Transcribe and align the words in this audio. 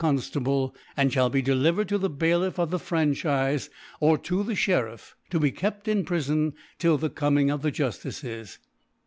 Con* 0.01 0.15
(147) 0.17 0.43
Conftable, 0.43 0.75
and 0.97 1.11
fhall 1.11 1.31
be 1.31 1.43
deliveFcd 1.43 1.87
to 1.89 1.97
the 1.99 2.09
ifai^ 2.09 2.39
lifF 2.49 2.57
of 2.57 2.71
the 2.71 2.79
Franchife, 2.79 3.69
or 3.99 4.17
to 4.17 4.41
the 4.41 4.53
ShcriOP, 4.53 5.13
to 5.29 5.39
be 5.39 5.51
kept 5.51 5.87
in 5.87 6.05
Pr 6.05 6.15
ifon 6.15 6.53
till 6.79 6.97
the 6.97 7.11
coming 7.11 7.51
of 7.51 7.61
the 7.61 7.69
Juf 7.71 8.01
tices. 8.03 8.57